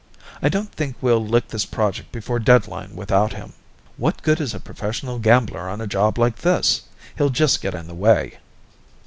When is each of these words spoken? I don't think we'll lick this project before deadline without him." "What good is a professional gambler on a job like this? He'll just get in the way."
I 0.41 0.49
don't 0.49 0.71
think 0.71 0.95
we'll 0.99 1.23
lick 1.23 1.49
this 1.49 1.67
project 1.67 2.11
before 2.11 2.39
deadline 2.39 2.95
without 2.95 3.33
him." 3.33 3.53
"What 3.97 4.23
good 4.23 4.41
is 4.41 4.55
a 4.55 4.59
professional 4.59 5.19
gambler 5.19 5.69
on 5.69 5.79
a 5.79 5.85
job 5.85 6.17
like 6.17 6.37
this? 6.37 6.81
He'll 7.17 7.29
just 7.29 7.61
get 7.61 7.75
in 7.75 7.85
the 7.85 7.93
way." 7.93 8.39